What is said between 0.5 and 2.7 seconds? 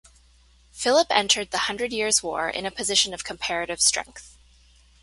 Philip entered the Hundred Years' War in